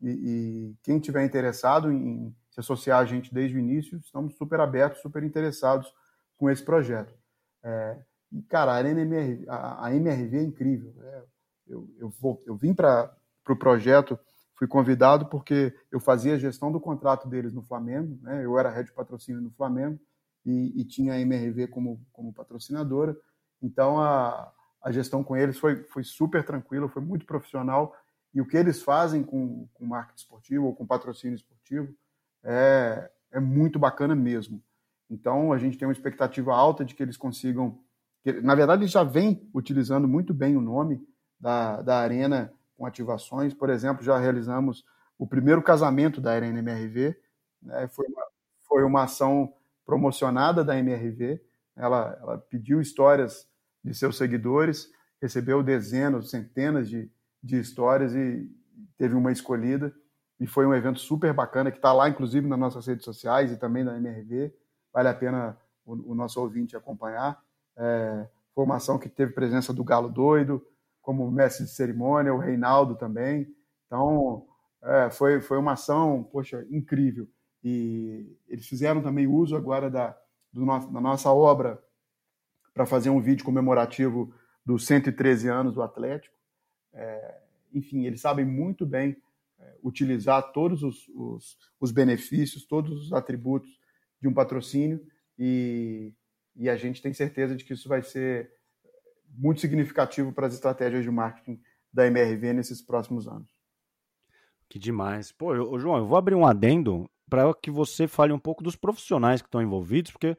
[0.00, 4.60] E, e quem tiver interessado em se associar a gente desde o início, estamos super
[4.60, 5.92] abertos, super interessados
[6.36, 7.14] com esse projeto.
[7.62, 7.98] É,
[8.30, 10.92] e, cara, a, NMR, a, a MRV é incrível.
[10.96, 11.22] Né?
[11.66, 14.18] Eu, eu, vou, eu vim para o pro projeto
[14.62, 18.44] Fui convidado porque eu fazia a gestão do contrato deles no Flamengo, né?
[18.44, 19.98] eu era head de patrocínio no Flamengo
[20.46, 23.16] e, e, tinha a MRV como, como patrocinadora.
[23.60, 24.52] Então a,
[24.82, 27.96] a gestão com eles foi, foi super tranquila, foi muito profissional
[28.34, 31.94] E o que eles fazem com, com marketing esportivo ou com patrocínio esportivo
[32.42, 34.62] é, é muito bacana mesmo.
[35.08, 37.78] Então, a gente tem uma expectativa alta de que eles consigam.
[38.22, 41.06] Que, na verdade, eles já vêm utilizando muito bem o nome
[41.38, 43.52] da, da Arena com ativações.
[43.52, 44.84] Por exemplo, já realizamos
[45.18, 47.14] o primeiro casamento da Arena MRV.
[47.62, 47.86] Né?
[47.88, 48.22] Foi, uma,
[48.66, 49.52] foi uma ação
[49.84, 51.40] promocionada da MRV.
[51.76, 53.46] Ela, ela pediu histórias
[53.84, 54.90] de seus seguidores,
[55.20, 57.10] recebeu dezenas, centenas de,
[57.42, 58.50] de histórias e
[58.96, 59.94] teve uma escolhida.
[60.38, 63.56] E foi um evento super bacana, que está lá, inclusive, nas nossas redes sociais e
[63.56, 64.52] também na MRV.
[64.92, 67.40] Vale a pena o, o nosso ouvinte acompanhar.
[67.76, 70.64] É, formação que teve presença do Galo Doido,
[71.00, 73.46] como mestre de cerimônia, o Reinaldo também.
[73.86, 74.46] Então,
[74.82, 77.28] é, foi, foi uma ação, poxa, incrível.
[77.62, 80.16] E eles fizeram também uso agora da,
[80.52, 81.80] do da nossa obra
[82.72, 84.32] para fazer um vídeo comemorativo
[84.64, 86.34] dos 113 anos do Atlético.
[86.92, 87.38] É,
[87.72, 89.16] enfim, eles sabem muito bem
[89.58, 93.80] é, utilizar todos os, os, os, benefícios, todos os atributos
[94.20, 95.04] de um patrocínio
[95.38, 96.12] e,
[96.54, 98.52] e a gente tem certeza de que isso vai ser
[99.28, 101.60] muito significativo para as estratégias de marketing
[101.92, 103.50] da MRV nesses próximos anos.
[104.68, 105.32] Que demais.
[105.32, 109.40] Pô, João, eu vou abrir um adendo para que você fale um pouco dos profissionais
[109.40, 110.36] que estão envolvidos, porque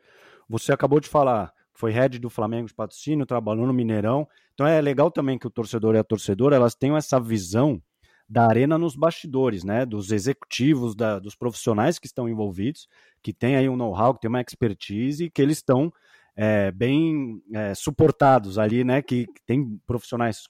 [0.48, 4.28] você acabou de falar foi head do Flamengo de patrocínio, trabalhou no Mineirão.
[4.54, 7.82] Então é legal também que o torcedor e a torcedora elas tenham essa visão
[8.30, 9.86] da arena nos bastidores, né?
[9.86, 12.88] Dos executivos, da, dos profissionais que estão envolvidos,
[13.22, 15.92] que tem aí um know-how, que tem uma expertise, que eles estão
[16.36, 19.02] é, bem é, suportados ali, né?
[19.02, 20.48] Que, que tem profissionais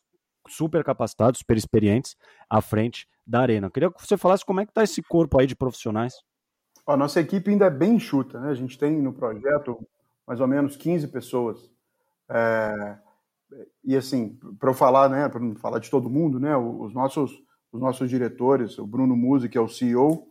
[0.48, 2.16] super capacitados, super experientes
[2.50, 3.68] à frente da arena.
[3.68, 6.16] Eu queria que você falasse como é que está esse corpo aí de profissionais.
[6.86, 8.50] A nossa equipe ainda é bem enxuta, né?
[8.50, 9.80] A gente tem no projeto
[10.28, 11.70] mais ou menos 15 pessoas.
[12.30, 12.98] É,
[13.84, 17.32] e assim, para eu falar, né, para não falar de todo mundo, né, os nossos,
[17.72, 20.28] os nossos diretores, o Bruno Musi, que é o CEO,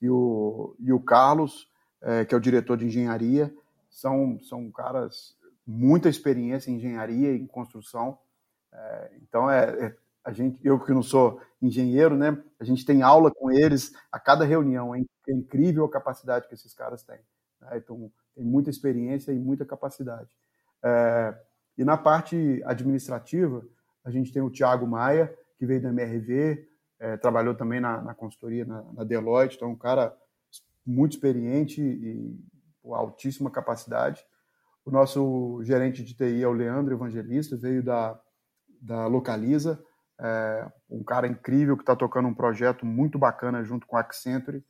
[0.00, 1.70] e o, e o Carlos,
[2.02, 3.54] é, que é o diretor de engenharia,
[3.88, 8.18] são, são caras muita experiência em engenharia e em construção.
[8.72, 13.02] É, então, é, é, a gente, eu que não sou engenheiro, né, a gente tem
[13.02, 14.94] aula com eles a cada reunião.
[14.94, 17.18] É, incrível a capacidade que esses caras têm.
[17.60, 17.78] Né?
[17.78, 20.28] Então, tem muita experiência e muita capacidade.
[20.84, 21.34] É,
[21.76, 23.66] e na parte administrativa,
[24.04, 26.68] a gente tem o Tiago Maia, que veio da MRV,
[27.00, 30.14] é, trabalhou também na, na consultoria na, na, Deloitte, então é um cara
[30.86, 32.38] muito experiente e
[32.82, 34.24] com altíssima capacidade.
[34.84, 38.20] O nosso gerente de TI é o Leandro Evangelista, veio da,
[38.80, 39.82] da Localiza,
[40.20, 44.64] é, um cara incrível que está tocando um projeto muito bacana junto com a Accenture,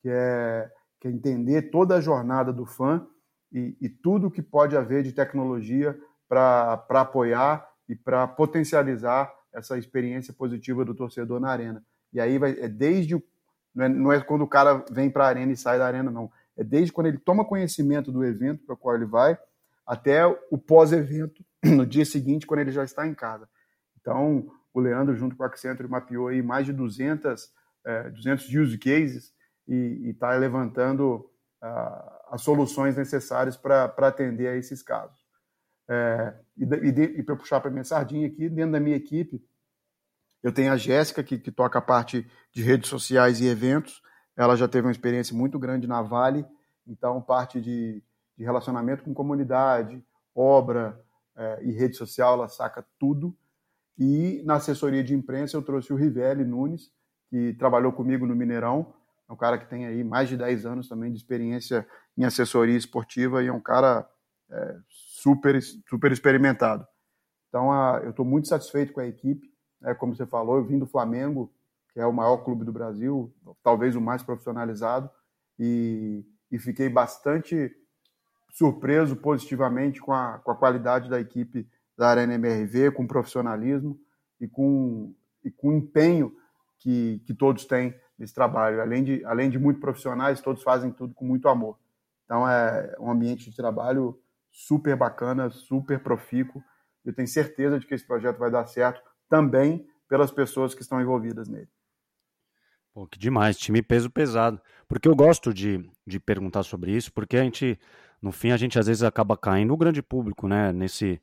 [0.00, 0.70] que é
[1.02, 3.04] que é entender toda a jornada do fã
[3.52, 10.32] e, e tudo que pode haver de tecnologia para apoiar e para potencializar essa experiência
[10.32, 11.84] positiva do torcedor na arena.
[12.12, 13.22] E aí vai, é desde o,
[13.74, 16.08] não, é, não é quando o cara vem para a arena e sai da arena,
[16.08, 16.30] não.
[16.56, 19.36] É desde quando ele toma conhecimento do evento para o qual ele vai,
[19.84, 23.48] até o pós-evento, no dia seguinte, quando ele já está em casa.
[24.00, 27.50] Então, o Leandro, junto com a Accenture, mapeou aí mais de 200,
[27.84, 29.34] é, 200 use cases
[29.66, 31.30] e está levantando
[31.62, 35.22] uh, as soluções necessárias para atender a esses casos.
[35.88, 39.44] É, e, e, e para puxar para minha sardinha aqui, dentro da minha equipe,
[40.42, 44.02] eu tenho a Jéssica, que, que toca a parte de redes sociais e eventos.
[44.36, 46.44] Ela já teve uma experiência muito grande na Vale,
[46.86, 48.02] então parte de,
[48.36, 50.02] de relacionamento com comunidade,
[50.34, 50.98] obra
[51.36, 53.36] é, e rede social, ela saca tudo.
[53.98, 56.90] E na assessoria de imprensa eu trouxe o Rivelli Nunes,
[57.28, 58.92] que trabalhou comigo no Mineirão,
[59.32, 63.42] um cara que tem aí mais de 10 anos também de experiência em assessoria esportiva
[63.42, 64.08] e é um cara
[64.50, 66.86] é, super, super experimentado.
[67.48, 69.50] Então, a, eu estou muito satisfeito com a equipe.
[69.82, 71.52] É, como você falou, eu vim do Flamengo,
[71.92, 75.10] que é o maior clube do Brasil, talvez o mais profissionalizado,
[75.58, 77.74] e, e fiquei bastante
[78.50, 83.98] surpreso positivamente com a, com a qualidade da equipe da Arena MRV, com profissionalismo
[84.40, 85.14] e com,
[85.44, 86.34] e com empenho
[86.78, 88.80] que, que todos têm nesse trabalho.
[88.80, 91.76] Além de, além de muito profissionais, todos fazem tudo com muito amor.
[92.24, 94.18] Então é um ambiente de trabalho
[94.50, 96.62] super bacana, super profícuo.
[97.04, 101.00] Eu tenho certeza de que esse projeto vai dar certo também pelas pessoas que estão
[101.00, 101.68] envolvidas nele.
[102.94, 104.60] Pô, que demais, time peso pesado.
[104.86, 107.78] Porque eu gosto de, de perguntar sobre isso, porque a gente,
[108.20, 111.20] no fim, a gente às vezes acaba caindo, o grande público, né, nesse,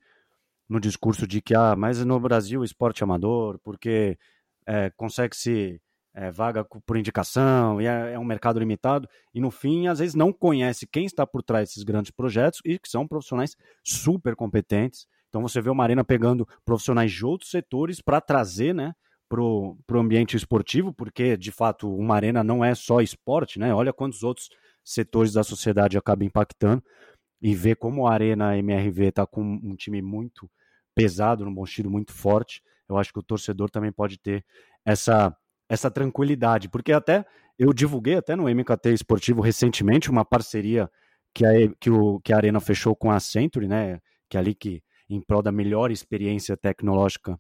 [0.68, 4.18] no discurso de que, ah, mas no Brasil esporte amador, porque
[4.66, 5.80] é, consegue se
[6.14, 10.16] é, vaga por indicação, e é, é, um mercado limitado, e no fim, às vezes,
[10.16, 15.08] não conhece quem está por trás desses grandes projetos e que são profissionais super competentes.
[15.30, 18.94] Então você vê uma arena pegando profissionais de outros setores para trazer, né?
[19.30, 23.74] pro, pro ambiente esportivo, porque de fato uma arena não é só esporte, né?
[23.74, 24.50] Olha quantos outros
[24.84, 26.84] setores da sociedade acabam impactando
[27.42, 30.50] e ver como a Arena MRV está com um time muito
[30.96, 34.44] pesado, num bom estilo muito forte, eu acho que o torcedor também pode ter
[34.84, 35.34] essa,
[35.70, 37.24] essa tranquilidade, porque até
[37.58, 40.90] eu divulguei até no MKT Esportivo recentemente uma parceria
[41.34, 44.56] que a, que, o, que a Arena fechou com a Century, né, que é ali
[44.56, 47.40] que em prol da melhor experiência tecnológica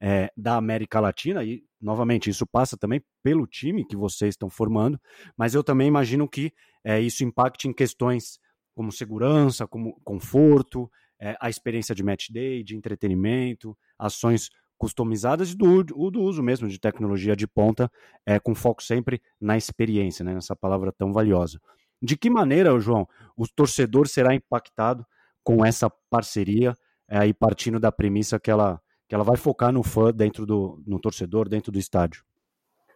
[0.00, 5.00] é, da América Latina, e novamente isso passa também pelo time que vocês estão formando,
[5.36, 6.52] mas eu também imagino que
[6.84, 8.38] é, isso impacte em questões
[8.74, 15.56] como segurança, como conforto, é, a experiência de match day, de entretenimento, ações customizadas e
[15.56, 17.90] do, do uso mesmo de tecnologia de ponta,
[18.24, 21.60] é, com foco sempre na experiência, né, nessa palavra tão valiosa.
[22.00, 25.04] De que maneira, João, o torcedor será impactado
[25.42, 26.74] com essa parceria,
[27.08, 31.00] é, partindo da premissa que ela, que ela vai focar no fã dentro do no
[31.00, 32.24] torcedor, dentro do estádio?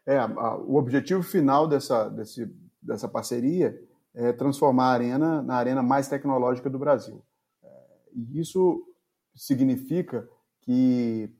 [0.07, 2.49] É, a, o objetivo final dessa, desse,
[2.81, 3.77] dessa parceria
[4.15, 7.25] é transformar a arena na arena mais tecnológica do Brasil.
[7.63, 7.69] É,
[8.15, 8.87] e isso
[9.35, 10.29] significa
[10.61, 11.31] que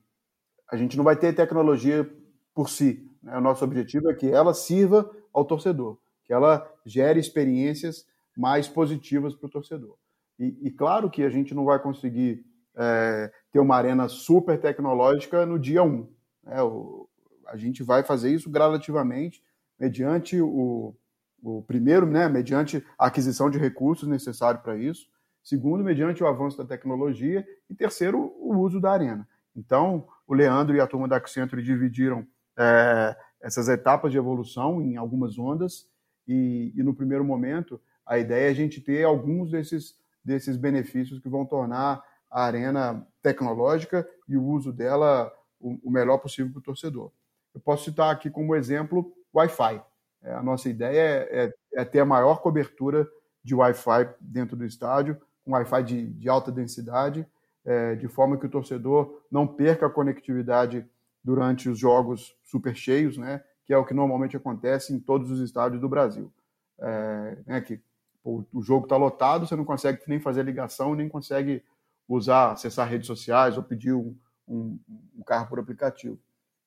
[0.73, 2.11] a gente não vai ter tecnologia
[2.55, 3.07] por si.
[3.23, 3.37] Né?
[3.37, 9.35] O nosso objetivo é que ela sirva ao torcedor, que ela gere experiências mais positivas
[9.35, 9.97] para o torcedor.
[10.39, 12.43] E, e, claro que a gente não vai conseguir
[12.75, 16.09] é, ter uma arena super tecnológica no dia 1.
[16.45, 16.63] Né?
[16.63, 17.07] O,
[17.49, 19.43] a gente vai fazer isso gradativamente,
[19.79, 20.97] mediante o,
[21.43, 25.07] o primeiro, né, mediante a aquisição de recursos necessários para isso.
[25.45, 27.47] Segundo, mediante o avanço da tecnologia.
[27.69, 29.29] E terceiro, o uso da arena.
[29.55, 34.97] Então, o Leandro e a turma da Accenture dividiram é, essas etapas de evolução em
[34.97, 35.87] algumas ondas.
[36.27, 41.21] E, e, no primeiro momento, a ideia é a gente ter alguns desses, desses benefícios
[41.21, 46.61] que vão tornar a arena tecnológica e o uso dela o, o melhor possível para
[46.61, 47.13] o torcedor.
[47.55, 49.83] Eu posso citar aqui como exemplo Wi-Fi.
[50.23, 53.07] É, a nossa ideia é, é, ter a maior cobertura
[53.45, 57.27] de Wi-Fi dentro do estádio, um Wi-Fi de, de alta densidade,
[57.65, 60.87] é, de forma que o torcedor não perca a conectividade
[61.23, 65.41] durante os jogos super cheios, né, que é o que normalmente acontece em todos os
[65.41, 66.33] estádios do Brasil.
[66.81, 67.81] É, né, que
[68.25, 71.63] o, o jogo está lotado, você não consegue nem fazer ligação, nem consegue
[72.09, 74.17] usar, acessar redes sociais ou pedir um,
[74.49, 74.79] um,
[75.17, 76.19] um carro por aplicativo.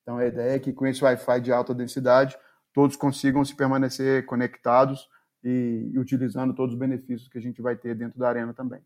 [0.01, 2.38] Então a ideia é que com esse Wi-Fi de alta densidade,
[2.73, 5.10] todos consigam se permanecer conectados
[5.43, 8.81] e, e utilizando todos os benefícios que a gente vai ter dentro da arena também.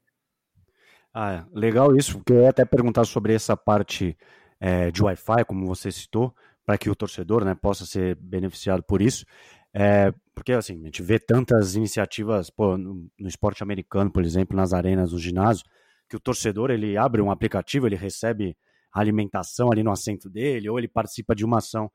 [1.13, 4.17] Ah, legal isso, porque eu ia até perguntar sobre essa parte
[4.60, 9.02] é, de Wi-Fi, como você citou, para que o torcedor né, possa ser beneficiado por
[9.02, 9.26] isso.
[9.74, 14.56] É, porque assim, a gente vê tantas iniciativas pô, no, no, esporte americano, por exemplo,
[14.56, 15.65] nas arenas do ginásio,
[16.08, 18.58] que o torcedor ele abre um aplicativo, ele recebe
[18.91, 21.91] alimentação ali no assento dele, ou ele participa de uma ação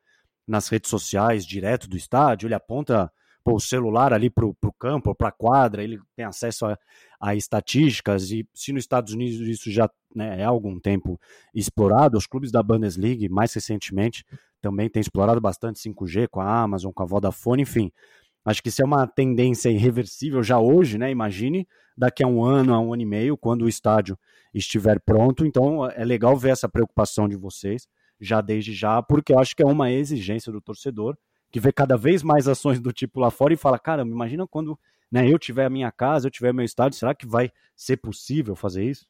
[0.47, 3.11] nas redes sociais direto do estádio, ele aponta
[3.45, 6.79] pô, o celular ali para o campo, para a quadra, ele tem acesso a,
[7.21, 11.21] a, estatísticas, e se nos Estados Unidos isso já né, é há algum tempo
[11.55, 14.25] explorado, os clubes da Bundesliga, mais recentemente,
[14.63, 17.93] também têm explorado bastante 5G com a Amazon, com a Vodafone, enfim.
[18.45, 21.11] Acho que isso é uma tendência irreversível já hoje, né?
[21.11, 24.19] Imagine daqui a um ano, a um ano e meio, quando o estádio
[24.53, 25.47] estiver pronto.
[25.47, 27.87] Então é legal ver essa preocupação de vocês
[28.21, 31.17] já desde já, porque eu acho que é uma exigência do torcedor
[31.55, 34.77] que vê cada vez mais ações do tipo lá fora e fala: caramba, imagina quando
[35.09, 38.57] né, eu tiver a minha casa, eu tiver meu estádio, será que vai ser possível
[38.57, 39.07] fazer isso?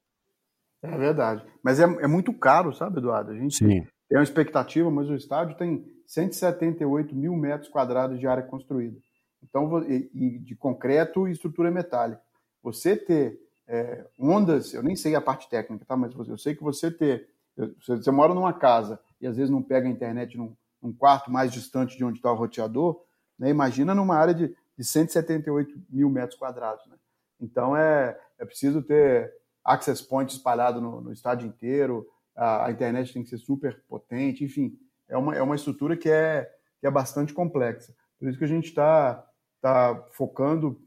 [0.82, 1.42] É verdade.
[1.62, 3.30] Mas é, é muito caro, sabe, Eduardo?
[3.30, 3.86] A gente Sim.
[4.06, 8.98] tem uma expectativa, mas o estádio tem 178 mil metros quadrados de área construída.
[9.42, 12.20] Então, e, de concreto e estrutura metálica.
[12.62, 15.96] Você ter é, ondas, eu nem sei a parte técnica, tá?
[15.96, 17.26] Mas eu sei que você ter
[17.56, 21.30] você, você mora numa casa e às vezes não pega a internet num, num quarto
[21.30, 23.02] mais distante de onde está o roteador,
[23.38, 23.48] né?
[23.48, 26.86] imagina numa área de, de 178 mil metros quadrados.
[26.86, 26.96] Né?
[27.40, 29.32] Então é, é preciso ter
[29.64, 34.44] access points espalhado no, no estádio inteiro, a, a, internet tem que ser super potente,
[34.44, 37.94] enfim, é uma, é uma estrutura que é, que é bastante complexa.
[38.18, 39.26] Por isso que a gente está
[39.60, 40.78] tá focando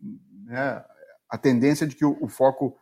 [0.44, 0.86] né,
[1.28, 2.78] a tendência de que o, o foco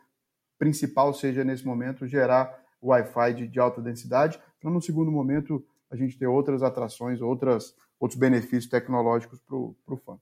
[0.58, 5.96] principal seja, nesse momento, gerar Wi-Fi de, de alta densidade, para no segundo momento a
[5.96, 10.18] gente ter outras atrações, outras, outros benefícios tecnológicos para o fã.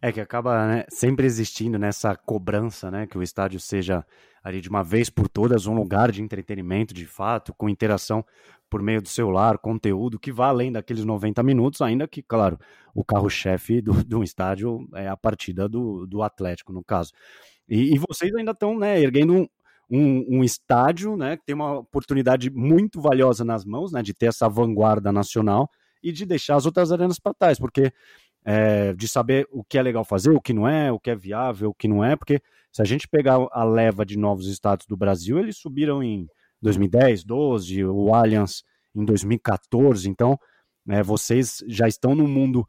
[0.00, 4.04] É que acaba né, sempre existindo nessa cobrança, né, que o estádio seja
[4.42, 8.24] ali de uma vez por todas um lugar de entretenimento de fato, com interação
[8.70, 12.58] por meio do celular, conteúdo que vá além daqueles 90 minutos, ainda que, claro,
[12.94, 17.12] o carro-chefe do, do estádio é a partida do, do Atlético, no caso.
[17.68, 19.48] E, e vocês ainda estão né, erguendo um,
[19.90, 24.26] um, um, estádio, né, que tem uma oportunidade muito valiosa nas mãos, né, de ter
[24.26, 25.70] essa vanguarda nacional
[26.02, 27.92] e de deixar as outras arenas para trás, porque
[28.44, 31.16] é, de saber o que é legal fazer, o que não é, o que é
[31.16, 32.40] viável, o que não é, porque
[32.72, 36.28] se a gente pegar a leva de novos estados do Brasil, eles subiram em
[36.62, 38.62] 2010, 12, o Allianz
[38.94, 40.38] em 2014, então
[40.88, 42.66] é, vocês já estão num mundo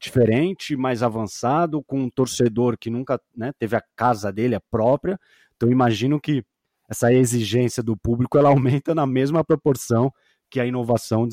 [0.00, 5.18] diferente, mais avançado, com um torcedor que nunca né, teve a casa dele, a própria,
[5.62, 6.44] então imagino que
[6.90, 10.12] essa exigência do público ela aumenta na mesma proporção
[10.50, 11.26] que a inovação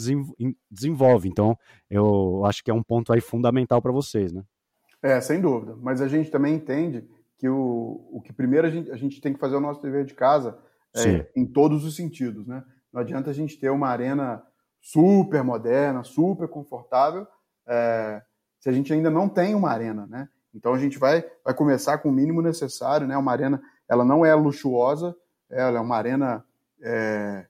[0.71, 1.27] desenvolve.
[1.27, 1.57] Então,
[1.89, 4.43] eu acho que é um ponto aí fundamental para vocês, né?
[5.01, 5.75] É, sem dúvida.
[5.81, 7.05] Mas a gente também entende
[7.37, 10.05] que o, o que primeiro a gente, a gente tem que fazer o nosso dever
[10.05, 10.57] de casa
[10.95, 12.63] é, em todos os sentidos, né?
[12.93, 14.43] Não adianta a gente ter uma arena
[14.79, 17.27] super moderna, super confortável,
[17.67, 18.21] é,
[18.59, 20.29] se a gente ainda não tem uma arena, né?
[20.53, 23.17] Então a gente vai, vai começar com o mínimo necessário, né?
[23.17, 25.15] Uma arena, ela não é luxuosa,
[25.49, 26.45] ela é uma arena
[26.81, 27.45] é,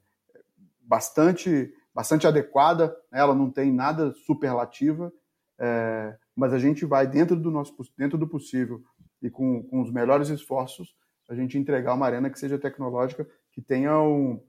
[0.81, 3.19] bastante, bastante adequada, né?
[3.19, 5.11] ela não tem nada superlativa,
[5.59, 8.81] é, mas a gente vai dentro do nosso dentro do possível
[9.21, 10.95] e com, com os melhores esforços
[11.27, 14.41] a gente entregar uma arena que seja tecnológica, que tenha um,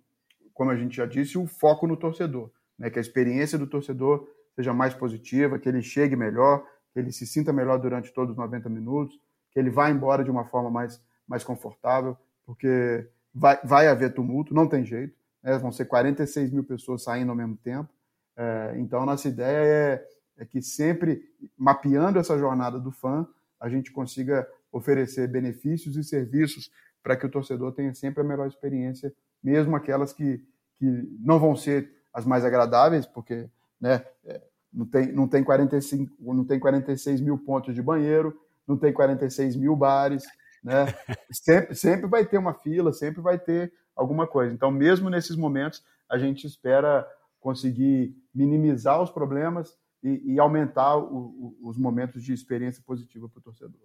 [0.54, 2.88] como a gente já disse, o um foco no torcedor, né?
[2.88, 7.26] que a experiência do torcedor seja mais positiva, que ele chegue melhor, que ele se
[7.26, 9.18] sinta melhor durante todos os 90 minutos,
[9.50, 14.52] que ele vá embora de uma forma mais, mais confortável, porque vai, vai haver tumulto,
[14.52, 15.56] não tem jeito né?
[15.58, 17.88] vão ser 46 mil pessoas saindo ao mesmo tempo.
[18.36, 20.08] É, então, nossa ideia é,
[20.38, 21.22] é que sempre,
[21.56, 23.26] mapeando essa jornada do fã,
[23.58, 26.70] a gente consiga oferecer benefícios e serviços
[27.02, 29.12] para que o torcedor tenha sempre a melhor experiência,
[29.42, 30.44] mesmo aquelas que,
[30.78, 33.48] que não vão ser as mais agradáveis, porque
[33.80, 34.40] né, é,
[34.72, 39.56] não, tem, não, tem 45, não tem 46 mil pontos de banheiro, não tem 46
[39.56, 40.24] mil bares,
[40.62, 40.86] né?
[41.30, 44.52] sempre, sempre vai ter uma fila, sempre vai ter alguma coisa.
[44.52, 47.06] Então, mesmo nesses momentos, a gente espera
[47.38, 53.38] conseguir minimizar os problemas e, e aumentar o, o, os momentos de experiência positiva para
[53.38, 53.80] o torcedor.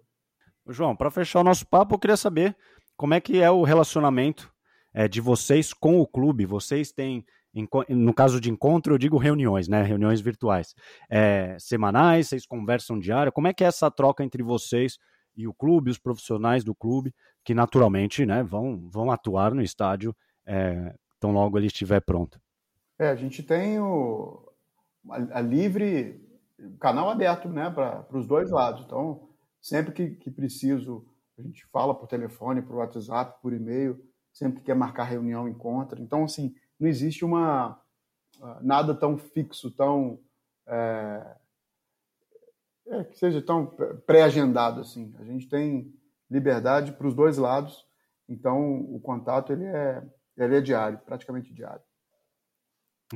[0.68, 2.56] João, para fechar o nosso papo, eu queria saber
[2.96, 4.52] como é que é o relacionamento
[4.92, 6.46] é, de vocês com o clube.
[6.46, 7.24] Vocês têm,
[7.88, 9.82] no caso de encontro, eu digo reuniões, né?
[9.82, 10.74] Reuniões virtuais.
[11.08, 13.30] É, semanais, vocês conversam diária.
[13.30, 14.98] Como é que é essa troca entre vocês
[15.36, 17.14] e o clube, os profissionais do clube,
[17.44, 20.14] que naturalmente né, vão, vão atuar no estádio
[20.46, 22.40] é, tão logo ele estiver pronto.
[22.98, 24.50] É, a gente tem o,
[25.10, 26.20] a, a livre,
[26.80, 28.84] canal aberto né, para os dois lados.
[28.84, 29.28] Então,
[29.60, 31.06] sempre que, que preciso,
[31.38, 36.00] a gente fala por telefone, por WhatsApp, por e-mail, sempre que quer marcar reunião, encontra.
[36.00, 37.80] Então, assim, não existe uma
[38.60, 40.20] nada tão fixo, tão
[40.66, 41.36] é,
[42.88, 43.66] é, que seja tão
[44.06, 45.14] pré-agendado assim.
[45.18, 45.92] A gente tem
[46.30, 47.86] liberdade para os dois lados,
[48.28, 50.02] então o contato ele é,
[50.36, 51.82] ele é diário, praticamente diário.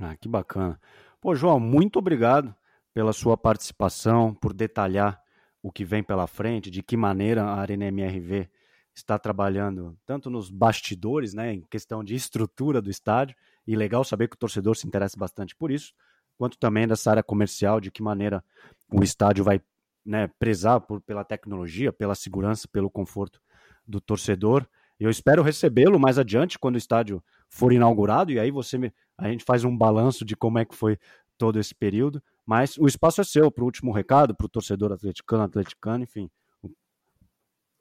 [0.01, 0.81] Ah, que bacana.
[1.21, 2.55] Pô, João, muito obrigado
[2.95, 5.21] pela sua participação, por detalhar
[5.62, 8.49] o que vem pela frente, de que maneira a Arena MRV
[8.95, 14.29] está trabalhando tanto nos bastidores, né, em questão de estrutura do estádio, e legal saber
[14.29, 15.93] que o torcedor se interessa bastante por isso,
[16.41, 18.43] quanto também dessa área comercial, de que maneira
[18.91, 19.61] o estádio vai
[20.03, 23.38] né, prezar por, pela tecnologia, pela segurança, pelo conforto
[23.86, 24.66] do torcedor.
[24.99, 29.28] Eu espero recebê-lo mais adiante, quando o estádio for inaugurado, e aí você me, a
[29.28, 30.99] gente faz um balanço de como é que foi
[31.36, 32.22] todo esse período.
[32.47, 36.30] Mas o espaço é seu para o último recado, para o torcedor atleticano, atleticano, enfim.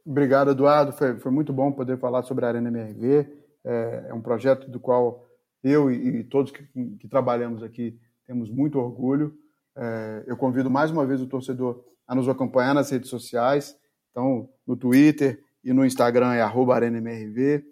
[0.05, 0.91] Obrigado, Eduardo.
[0.91, 3.25] Foi, foi muito bom poder falar sobre a Arena MRV.
[3.63, 5.25] É, é um projeto do qual
[5.63, 6.65] eu e, e todos que,
[6.99, 7.97] que trabalhamos aqui
[8.29, 9.35] temos muito orgulho.
[9.75, 13.75] É, eu convido mais uma vez o torcedor a nos acompanhar nas redes sociais.
[14.11, 17.65] Então, no Twitter e no Instagram é arenamrv.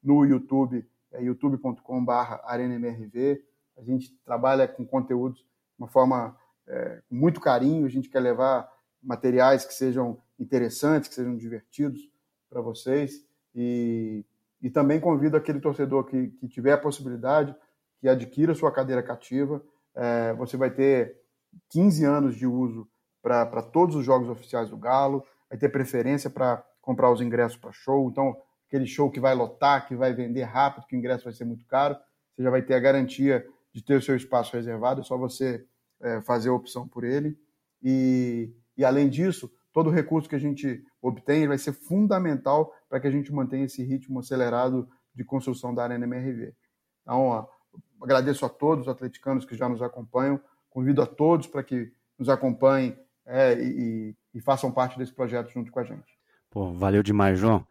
[0.00, 2.12] No YouTube é youtube.com.br
[2.44, 3.42] arenamrv.
[3.76, 5.46] A gente trabalha com conteúdos de
[5.76, 6.36] uma forma
[6.68, 7.84] é, com muito carinho.
[7.84, 8.70] A gente quer levar
[9.02, 12.08] materiais que sejam interessantes, que sejam divertidos
[12.48, 13.26] para vocês.
[13.52, 14.24] E,
[14.62, 17.52] e também convido aquele torcedor que, que tiver a possibilidade
[18.00, 19.60] que adquira sua cadeira cativa
[19.96, 21.16] é, você vai ter
[21.70, 22.88] 15 anos de uso
[23.22, 27.72] para todos os jogos oficiais do Galo, vai ter preferência para comprar os ingressos para
[27.72, 28.08] show.
[28.08, 28.36] Então,
[28.68, 31.66] aquele show que vai lotar, que vai vender rápido, que o ingresso vai ser muito
[31.66, 31.96] caro,
[32.34, 35.64] você já vai ter a garantia de ter o seu espaço reservado, é só você
[36.00, 37.36] é, fazer a opção por ele.
[37.82, 43.00] E, e, além disso, todo o recurso que a gente obtém vai ser fundamental para
[43.00, 46.54] que a gente mantenha esse ritmo acelerado de construção da Arena MRV.
[47.02, 47.46] Então, ó,
[48.02, 50.40] agradeço a todos os atleticanos que já nos acompanham,
[50.70, 55.72] convido a todos para que nos acompanhem é, e, e, façam parte desse projeto junto
[55.72, 56.16] com a gente.
[56.50, 57.66] Pô, valeu demais, João.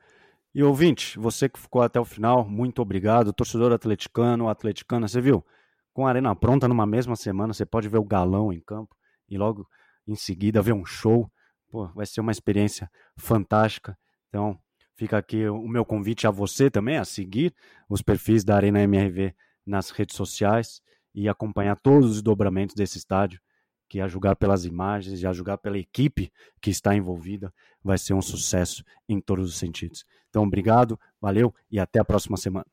[0.53, 3.33] E ouvinte, você que ficou até o final, muito obrigado.
[3.33, 5.45] Torcedor atleticano, atleticana, você viu?
[5.93, 8.95] Com a arena pronta numa mesma semana, você pode ver o galão em campo
[9.29, 9.67] e logo
[10.07, 11.31] em seguida ver um show.
[11.69, 13.97] Pô, vai ser uma experiência fantástica.
[14.29, 14.59] Então,
[14.95, 17.53] fica aqui o meu convite a você também a seguir
[17.89, 19.33] os perfis da Arena MRV
[19.65, 20.81] nas redes sociais
[21.13, 23.39] e acompanhar todos os dobramentos desse estádio,
[23.87, 27.53] que a julgar pelas imagens e a julgar pela equipe que está envolvida,
[27.83, 30.05] vai ser um sucesso em todos os sentidos.
[30.29, 32.65] Então, obrigado, valeu e até a próxima semana.